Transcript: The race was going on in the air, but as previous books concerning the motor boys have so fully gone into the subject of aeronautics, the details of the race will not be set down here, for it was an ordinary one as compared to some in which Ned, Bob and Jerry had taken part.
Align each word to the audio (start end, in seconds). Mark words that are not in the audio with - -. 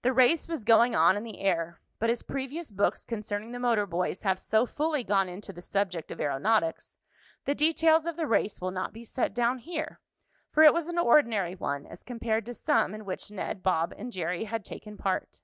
The 0.00 0.14
race 0.14 0.48
was 0.48 0.64
going 0.64 0.94
on 0.94 1.18
in 1.18 1.22
the 1.22 1.40
air, 1.40 1.82
but 1.98 2.08
as 2.08 2.22
previous 2.22 2.70
books 2.70 3.04
concerning 3.04 3.52
the 3.52 3.58
motor 3.58 3.84
boys 3.84 4.22
have 4.22 4.38
so 4.40 4.64
fully 4.64 5.04
gone 5.04 5.28
into 5.28 5.52
the 5.52 5.60
subject 5.60 6.10
of 6.10 6.18
aeronautics, 6.18 6.96
the 7.44 7.54
details 7.54 8.06
of 8.06 8.16
the 8.16 8.26
race 8.26 8.62
will 8.62 8.70
not 8.70 8.94
be 8.94 9.04
set 9.04 9.34
down 9.34 9.58
here, 9.58 10.00
for 10.50 10.62
it 10.62 10.72
was 10.72 10.88
an 10.88 10.96
ordinary 10.98 11.56
one 11.56 11.84
as 11.84 12.02
compared 12.02 12.46
to 12.46 12.54
some 12.54 12.94
in 12.94 13.04
which 13.04 13.30
Ned, 13.30 13.62
Bob 13.62 13.92
and 13.98 14.10
Jerry 14.10 14.44
had 14.44 14.64
taken 14.64 14.96
part. 14.96 15.42